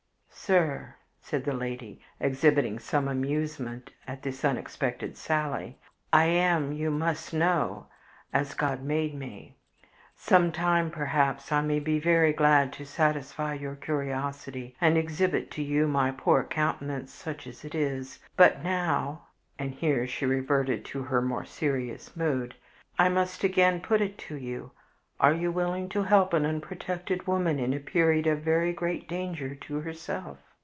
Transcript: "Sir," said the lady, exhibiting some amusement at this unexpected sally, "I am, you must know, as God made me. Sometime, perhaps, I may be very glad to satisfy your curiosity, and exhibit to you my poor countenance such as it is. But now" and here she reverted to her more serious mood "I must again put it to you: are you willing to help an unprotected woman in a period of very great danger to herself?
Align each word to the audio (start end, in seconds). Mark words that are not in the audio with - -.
"Sir," 0.33 0.95
said 1.21 1.45
the 1.45 1.53
lady, 1.53 2.01
exhibiting 2.19 2.77
some 2.79 3.07
amusement 3.07 3.91
at 4.05 4.23
this 4.23 4.43
unexpected 4.43 5.15
sally, 5.15 5.77
"I 6.11 6.25
am, 6.25 6.73
you 6.73 6.89
must 6.89 7.31
know, 7.33 7.87
as 8.33 8.53
God 8.55 8.81
made 8.83 9.13
me. 9.15 9.55
Sometime, 10.17 10.89
perhaps, 10.89 11.53
I 11.53 11.61
may 11.61 11.79
be 11.79 11.99
very 11.99 12.33
glad 12.33 12.73
to 12.73 12.85
satisfy 12.85 13.53
your 13.53 13.75
curiosity, 13.75 14.75
and 14.81 14.97
exhibit 14.97 15.51
to 15.51 15.61
you 15.63 15.87
my 15.87 16.11
poor 16.11 16.43
countenance 16.43 17.13
such 17.13 17.45
as 17.47 17.63
it 17.63 17.73
is. 17.75 18.19
But 18.35 18.61
now" 18.63 19.27
and 19.59 19.75
here 19.75 20.05
she 20.05 20.25
reverted 20.25 20.83
to 20.85 21.03
her 21.03 21.21
more 21.21 21.45
serious 21.45 22.13
mood 22.17 22.55
"I 22.99 23.07
must 23.09 23.43
again 23.45 23.79
put 23.79 24.01
it 24.01 24.17
to 24.17 24.35
you: 24.35 24.71
are 25.19 25.33
you 25.35 25.51
willing 25.51 25.87
to 25.87 26.01
help 26.01 26.33
an 26.33 26.47
unprotected 26.47 27.27
woman 27.27 27.59
in 27.59 27.75
a 27.75 27.79
period 27.79 28.25
of 28.25 28.39
very 28.39 28.73
great 28.73 29.07
danger 29.07 29.53
to 29.53 29.79
herself? 29.81 30.39